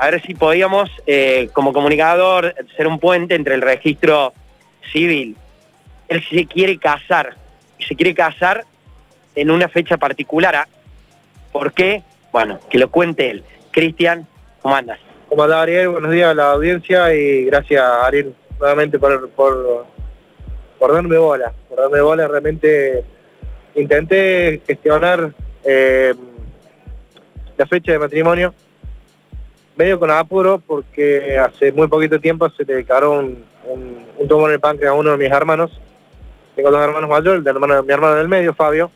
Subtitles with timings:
[0.00, 4.32] a ver si podíamos, eh, como comunicador, ser un puente entre el registro
[4.90, 5.36] civil.
[6.08, 7.36] Él se quiere casar,
[7.78, 8.64] y se quiere casar
[9.34, 10.56] en una fecha particular.
[10.56, 10.68] ¿ah?
[11.52, 12.02] ¿Por qué?
[12.32, 13.44] Bueno, que lo cuente él.
[13.72, 14.26] Cristian,
[14.62, 14.98] ¿cómo andas?
[15.28, 15.90] ¿Cómo andás, Ariel?
[15.90, 19.84] Buenos días a la audiencia y gracias, Ariel, nuevamente por, por,
[20.80, 21.52] darme bola.
[21.68, 23.04] Por darme bola, realmente
[23.74, 26.14] intenté gestionar eh,
[27.58, 28.54] la fecha de matrimonio
[29.80, 33.42] medio con apuro porque hace muy poquito tiempo se le declaró un,
[34.18, 35.70] un, tumor en el páncreas a uno de mis hermanos.
[36.54, 38.90] Tengo dos hermanos mayores, el hermano, mi hermano del medio, Fabio.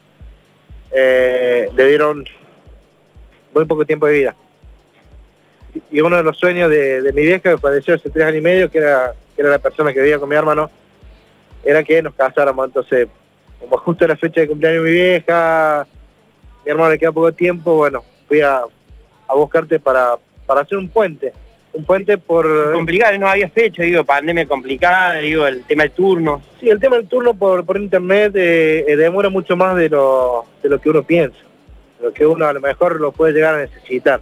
[0.91, 2.23] Eh, le dieron
[3.55, 4.37] muy poco tiempo de vida.
[5.91, 8.71] Y uno de los sueños de, mi vieja, que falleció hace tres años y medio,
[8.71, 10.71] que era, que era la persona que vivía con mi hermano,
[11.65, 12.67] era que nos casáramos.
[12.67, 13.09] Entonces,
[13.59, 15.87] como justo la fecha de cumpleaños de mi vieja,
[16.63, 18.65] mi hermano le queda poco tiempo, bueno, fui a,
[19.27, 21.33] a buscarte para, para hacer un puente.
[21.73, 22.73] Un puente por...
[22.73, 26.41] Complicado, no había fecha, digo, pandemia complicada, digo, el tema del turno.
[26.61, 30.45] Sí, el tema del turno por, por internet eh, eh, demora mucho más de lo,
[30.63, 31.39] de lo que uno piensa,
[32.01, 34.21] lo que uno a lo mejor lo puede llegar a necesitar.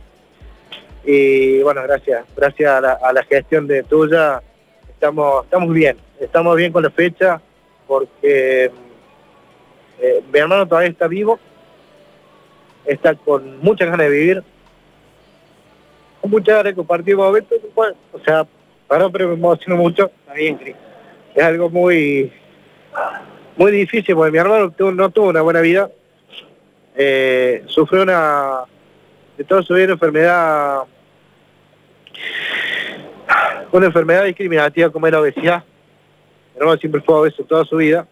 [1.05, 4.41] Y bueno, gracias, gracias a la, gestión de tuya,
[4.89, 7.41] estamos, estamos bien, estamos bien con la fecha,
[7.89, 8.71] porque
[10.01, 11.41] eh, mi hermano todavía está vivo,
[12.87, 14.43] está con muchas ganas de vivir,
[16.29, 17.59] muchas de compartir momentos,
[18.13, 18.47] o sea,
[18.87, 20.11] para pero me emociono mucho.
[20.21, 20.77] Está bien, Cris.
[21.35, 22.33] Es algo muy,
[23.57, 25.91] muy difícil, porque mi hermano no tuvo una buena vida.
[26.95, 28.65] Eh, sufrió una,
[29.37, 30.83] de todo su vida una enfermedad,
[33.73, 35.65] una enfermedad discriminativa como era obesidad.
[36.55, 38.07] Mi hermano siempre fue obeso toda su vida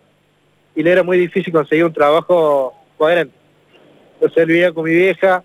[0.74, 3.36] y le era muy difícil conseguir un trabajo coherente.
[4.14, 5.44] Entonces él vivía con mi vieja,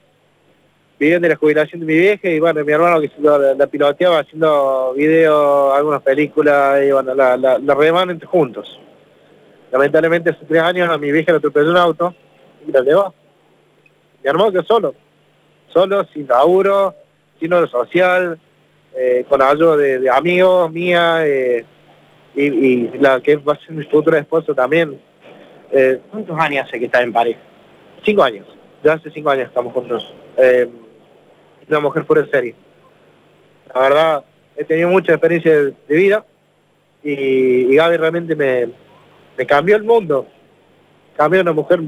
[0.97, 4.93] vivían de la jubilación de mi vieja y bueno, mi hermano que la, piloteaba haciendo
[4.95, 8.79] videos, algunas películas y bueno, la, la, la juntos.
[9.71, 12.15] Lamentablemente hace tres años a mi vieja le atropelló un auto
[12.65, 13.13] y la llevó.
[14.23, 14.95] Mi hermano que solo,
[15.67, 16.95] solo, sin laburo,
[17.39, 18.39] sin oro social,
[18.95, 21.65] eh, con ayuda de, amigos mía eh,
[22.35, 24.99] y, la que va a ser mi futura esposa también.
[25.71, 27.39] Eh, ¿Cuántos años hace que está en pareja?
[28.05, 28.47] Cinco años,
[28.83, 30.13] ya hace cinco años estamos juntos
[31.67, 32.55] una mujer fuera de serie.
[33.73, 36.25] La verdad, he tenido mucha experiencia de, vida
[37.03, 40.27] y, Gaby realmente me, cambió el mundo.
[41.15, 41.81] Cambió una mujer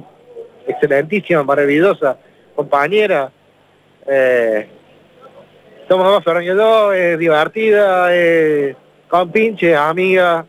[0.66, 2.18] excelentísima, maravillosa,
[2.56, 3.32] compañera.
[4.06, 4.68] Eh,
[5.88, 8.10] somos más Fernández dos, es divertida,
[9.08, 10.46] con pinche, amiga,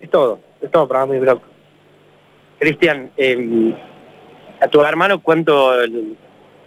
[0.00, 1.40] es todo, es todo para mí, bro.
[2.58, 3.74] Cristian, em,
[4.60, 5.72] a tu hermano cuánto,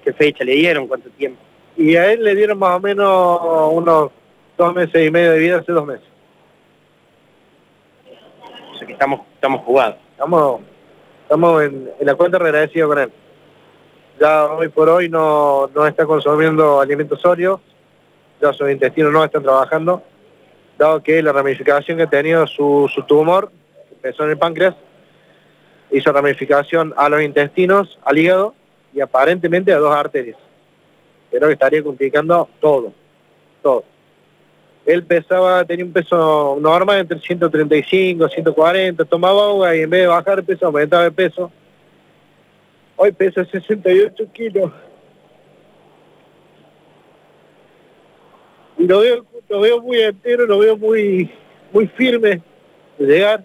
[0.03, 1.44] qué fecha le dieron, cuánto tiempo
[1.77, 3.39] y a él le dieron más o menos
[3.71, 4.11] unos
[4.57, 6.07] dos meses y medio de vida hace dos meses.
[8.73, 9.97] O sea que estamos, estamos jugados.
[10.11, 10.61] Estamos,
[11.23, 13.11] estamos en, la cuenta agradecido con él.
[14.19, 17.59] Ya hoy por hoy no, no está consumiendo alimentos sólidos,
[18.41, 20.01] ya sus intestinos no están trabajando,
[20.77, 23.51] dado que la ramificación que ha tenido su, su tumor,
[23.91, 24.73] empezó en el páncreas,
[25.91, 28.55] hizo ramificación a los intestinos, al hígado
[28.93, 30.37] y aparentemente a dos arterias
[31.37, 32.93] creo que estaría complicando todo,
[33.61, 33.83] todo.
[34.85, 40.07] Él pesaba, tenía un peso normal entre 135, 140, tomaba agua y en vez de
[40.07, 41.51] bajar el peso aumentaba el peso.
[42.95, 44.71] Hoy pesa 68 kilos.
[48.77, 51.31] Y lo veo, lo veo muy entero, lo veo muy,
[51.71, 52.41] muy firme
[52.97, 53.43] de llegar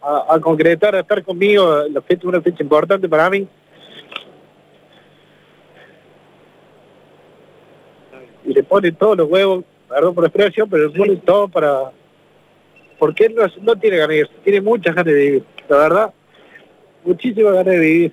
[0.00, 1.82] a, concretar, a estar conmigo.
[1.90, 3.48] La fecha una fecha importante para mí.
[8.70, 11.90] Y le pone todos los huevos, perdón por la expresión, pero le pone todo para...
[12.98, 16.10] Porque él no, tiene ganas de vivir, tiene muchas ganas de vivir, la verdad,
[17.04, 18.12] muchísimas ganas de vivir.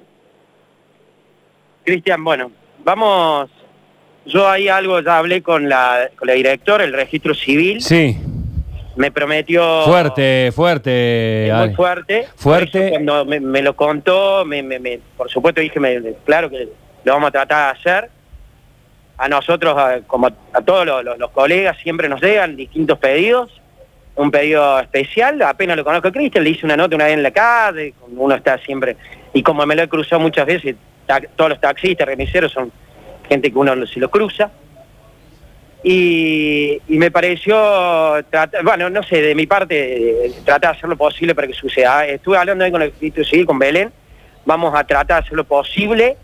[1.84, 2.52] Cristian, bueno,
[2.84, 3.50] vamos,
[4.26, 7.82] yo ahí algo ya hablé con la, con la directora, el registro civil.
[7.82, 8.18] Sí.
[8.96, 9.84] Me prometió...
[9.84, 11.52] Fuerte, fuerte.
[11.54, 12.28] Muy fuerte.
[12.36, 12.90] Fuerte.
[12.90, 15.80] Cuando me, lo contó, me, me, por supuesto dije,
[16.26, 16.70] claro que
[17.04, 18.17] lo vamos a tratar de hacer
[19.18, 19.76] a nosotros,
[20.06, 23.62] como a todos los, colegas, siempre nos llegan distintos pedidos.
[24.16, 27.22] Un pedido especial, apenas lo conozco a Cristian, le hice una nota una vez en
[27.22, 28.98] la calle, uno está siempre,
[29.32, 30.76] y como me lo he cruzado muchas veces,
[31.36, 32.72] todos los taxistas, remiseros son
[33.30, 34.50] gente que uno se lo cruza.
[35.84, 37.56] Y, me pareció,
[38.64, 42.06] bueno, no sé, de mi parte, tratar de hacer lo posible para que suceda.
[42.08, 43.92] Estuve hablando ahí con el Cristo Civil, con Belén,
[44.46, 46.18] vamos a tratar de hacer lo posible.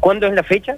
[0.00, 0.76] ¿Cuándo es la fecha?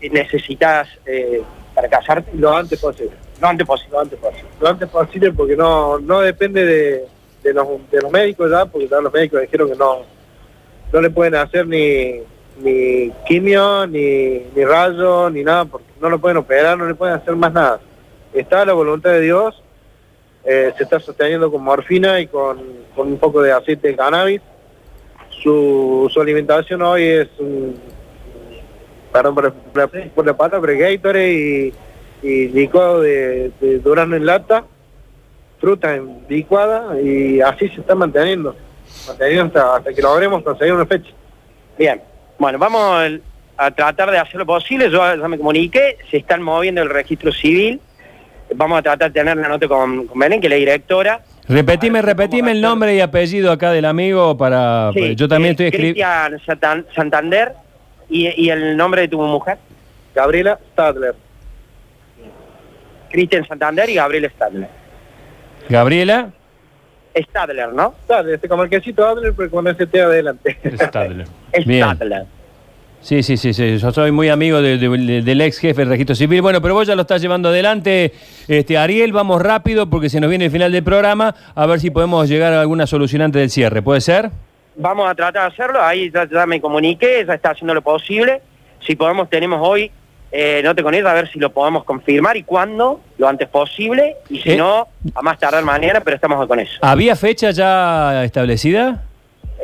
[0.00, 1.42] Necesitas eh,
[1.74, 2.30] para casarte?
[2.34, 3.16] Lo antes posible.
[3.40, 3.92] Lo antes posible.
[3.92, 4.50] Lo antes posible.
[4.60, 7.04] Lo antes posible porque no, no depende de,
[7.42, 10.02] de los, de los médicos ya, porque ya los médicos dijeron que no,
[10.92, 12.20] no le pueden hacer ni,
[12.62, 17.16] ni quimio, ni, ni rayo, ni nada, porque no lo pueden operar, no le pueden
[17.16, 17.80] hacer más nada.
[18.32, 19.62] Está la voluntad de Dios,
[20.44, 22.58] eh, se está sosteniendo con morfina y con,
[22.94, 24.40] con un poco de aceite de cannabis.
[25.42, 27.76] Su, su alimentación hoy es un,
[29.22, 34.64] por la, por la pata, pero Gatorade y, y licuado de, de durazno en lata,
[35.60, 38.54] fruta en licuada y así se está manteniendo,
[39.06, 41.10] manteniendo hasta, hasta que logremos conseguir una fecha.
[41.78, 42.00] Bien,
[42.38, 43.22] bueno, vamos el-
[43.60, 44.88] a tratar de hacer lo posible.
[44.88, 47.80] Yo ya me comuniqué, se están moviendo el registro civil.
[48.54, 51.20] Vamos a tratar de tener la nota con, con Belén, que es la directora.
[51.48, 54.92] Repetime, repetime el nombre y apellido acá del amigo para...
[54.94, 55.94] Sí, yo también eh, estoy escribiendo...
[56.36, 57.52] Cristian Santan- Santander
[58.08, 59.58] y, y el nombre de tu mujer.
[60.14, 61.14] Gabriela Stadler.
[63.10, 64.68] Cristian Santander y Gabriel Stadler.
[65.68, 66.30] Gabriela.
[67.16, 67.94] Stadler, ¿no?
[68.04, 70.56] Stadler, este como el quesito Adler, pero con ese T adelante.
[71.66, 71.84] Bien.
[71.94, 72.24] Stadler.
[73.00, 76.16] Sí, sí, sí, sí, yo soy muy amigo de- de- del ex jefe del registro
[76.16, 76.42] civil.
[76.42, 78.12] Bueno, pero vos ya lo estás llevando adelante,
[78.48, 81.90] este Ariel, vamos rápido porque se nos viene el final del programa, a ver si
[81.90, 84.30] podemos llegar a alguna solucionante del cierre, ¿puede ser?
[84.80, 88.40] Vamos a tratar de hacerlo, ahí ya, ya me comuniqué, ya está haciendo lo posible.
[88.86, 89.90] Si podemos, tenemos hoy,
[90.30, 93.48] eh, no te con ella, a ver si lo podemos confirmar y cuándo, lo antes
[93.48, 94.56] posible, y si Eh.
[94.56, 94.86] no,
[95.16, 96.78] a más tardar mañana, pero estamos con eso.
[96.82, 99.02] ¿Había fecha ya establecida?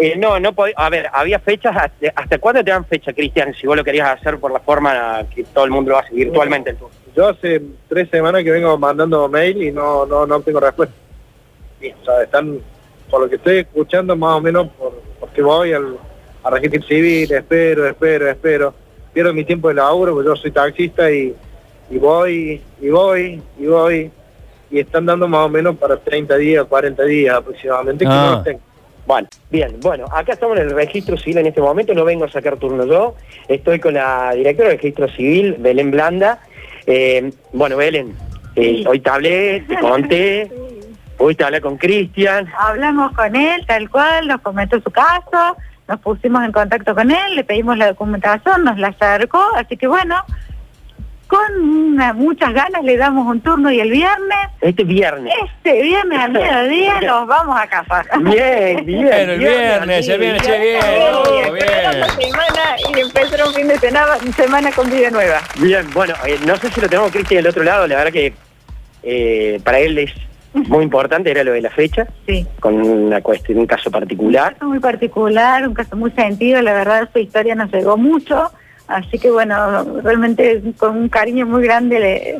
[0.00, 3.54] Eh, no, no pod- a ver, había fechas, hasta, ¿hasta cuándo te dan fecha, Cristian?
[3.54, 6.70] Si vos lo querías hacer por la forma que todo el mundo lo hace virtualmente
[6.70, 6.90] el tour.
[7.14, 10.92] Yo hace tres semanas que vengo mandando mail y no, no, no tengo respuesta.
[12.02, 12.58] O sea, están,
[13.08, 15.00] por lo que estoy escuchando más o menos, por,
[15.34, 15.98] porque voy al,
[16.44, 18.74] registro civil, espero, espero, espero.
[19.12, 21.34] Pierdo mi tiempo de laburo, porque yo soy taxista y,
[21.90, 24.10] y voy, y voy, y voy.
[24.70, 28.26] Y están dando más o menos para 30 días, 40 días aproximadamente, que Ah.
[28.26, 28.60] no los tengo.
[29.06, 32.30] Bueno, bien, bueno, acá estamos en el registro civil en este momento, no vengo a
[32.30, 33.16] sacar turno yo,
[33.48, 36.40] estoy con la directora del registro civil, Belén Blanda.
[36.86, 38.14] Eh, bueno, Belén,
[38.56, 40.50] eh, hoy te hablé, te conté,
[41.18, 42.48] hoy te hablé con Cristian.
[42.58, 45.56] Hablamos con él, tal cual, nos comentó su caso,
[45.88, 49.86] nos pusimos en contacto con él, le pedimos la documentación, nos la acercó, así que
[49.86, 50.16] bueno,
[51.26, 55.32] con una- muchas ganas le damos un turno y el viernes, Este viernes.
[55.56, 58.06] este viernes al mediodía nos vamos a casar.
[58.20, 59.04] Bien, bien.
[59.06, 62.30] Bueno, el viernes, el viernes, che, bien, Terminando la bien.
[62.30, 65.40] semana y empezar un fin de semana, semana con vida nueva.
[65.58, 68.34] Bien, bueno, eh, no sé si lo tenemos Cristian del otro lado, la verdad que
[69.02, 70.12] eh, para él es
[70.54, 72.46] muy importante, era lo de la fecha, Sí.
[72.60, 74.54] con una cuestión, un caso Un particular.
[74.54, 78.50] caso muy particular, un caso muy sentido, la verdad su historia nos llegó mucho,
[78.88, 82.30] así que bueno, realmente con un cariño muy grande le,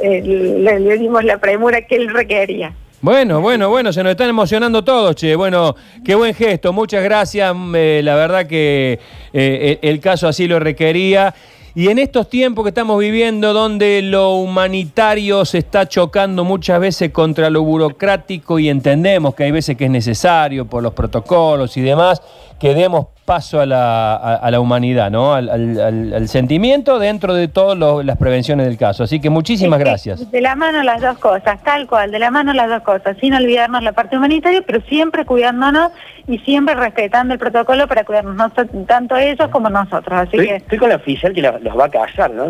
[0.00, 2.72] eh, le, le dimos la premura que él requería.
[3.04, 5.36] Bueno, bueno, bueno, se nos están emocionando todos, che.
[5.36, 7.54] Bueno, qué buen gesto, muchas gracias.
[7.54, 8.98] mm, eh, la verdad que
[9.30, 11.34] eh, el, el caso así lo requería.
[11.74, 17.10] Y en estos tiempos que estamos viviendo, donde lo humanitario se está chocando muchas veces
[17.10, 21.82] contra lo burocrático y entendemos que hay veces que es necesario por los protocolos y
[21.82, 22.22] demás,
[22.58, 25.34] que demos paso a la, a- a la humanidad, ¿no?
[25.34, 29.04] Al, al- al- al sentimiento dentro de todas las prevenciones del caso.
[29.04, 30.30] Así que muchísimas Sí, gracias.
[30.30, 33.34] De la mano las dos cosas, tal cual, de la mano las dos cosas, sin
[33.34, 35.90] olvidarnos la parte humanitaria, pero siempre cuidándonos
[36.26, 40.12] y siempre respetando el protocolo para cuidarnos no- tanto ellos como nosotros.
[40.20, 42.44] Así Estoy, que estoy con la oficial que la- los va a casar, ¿no?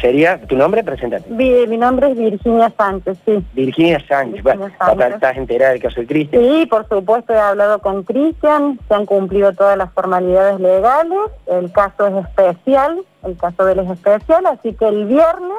[0.00, 0.82] Sería, ¿tu nombre?
[0.84, 1.28] Preséntate.
[1.30, 3.44] mi, mi nombre es Virginia Sánchez, sí.
[3.54, 4.42] Virginia Sánchez.
[4.42, 6.42] Bueno, estás enterada del caso de Cristian.
[6.42, 11.72] Sí, por supuesto he hablado con Cristian, se han cumplido todas las formalidades legales, el
[11.72, 15.58] caso es especial, el caso de él es especial, así que el viernes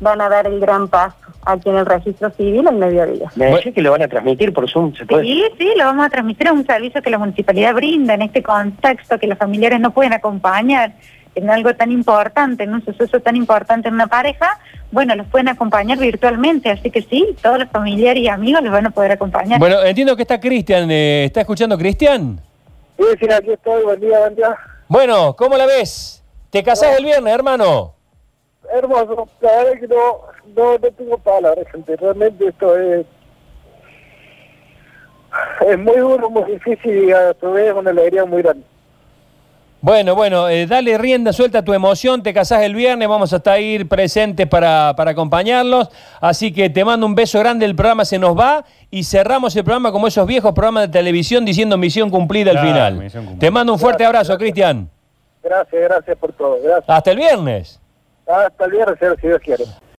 [0.00, 3.30] van a dar el gran paso aquí en el registro civil al mediodía.
[3.34, 5.24] Me decís que lo van a transmitir por Zoom, ¿se puede?
[5.24, 8.42] Sí, sí, lo vamos a transmitir a un servicio que la municipalidad brinda en este
[8.42, 10.92] contexto que los familiares no pueden acompañar
[11.34, 14.56] en algo tan importante, en un suceso tan importante en una pareja,
[14.92, 18.86] bueno, los pueden acompañar virtualmente, así que sí, todos los familiares y amigos los van
[18.86, 19.58] a poder acompañar.
[19.58, 20.88] Bueno, entiendo que está Cristian.
[20.92, 22.40] eh, ¿Está escuchando Cristian?
[22.98, 24.56] Sí, sí, aquí estoy, buen día, buen día.
[24.88, 26.22] Bueno, ¿cómo la ves?
[26.50, 27.94] ¿Te casás el viernes, hermano?
[28.72, 30.20] Hermoso, la verdad es que no,
[30.56, 31.96] no, no tengo palabras, gente.
[31.96, 33.06] Realmente esto es,
[35.66, 38.64] es muy duro, muy difícil y a su vez una alegría muy grande.
[39.84, 43.52] Bueno, bueno, eh, dale rienda, suelta tu emoción, te casás el viernes, vamos a estar
[43.52, 45.90] ahí presentes para, para acompañarlos.
[46.22, 49.62] Así que te mando un beso grande, el programa se nos va y cerramos el
[49.62, 52.94] programa como esos viejos programas de televisión diciendo misión cumplida al final.
[52.94, 53.40] misión cumplida.
[53.40, 54.88] Te mando un fuerte abrazo, Cristian.
[55.42, 56.56] Gracias, gracias por todo.
[56.62, 56.88] Gracias.
[56.88, 57.78] Hasta el viernes.
[58.26, 59.64] Hasta el viernes, si Dios quiere.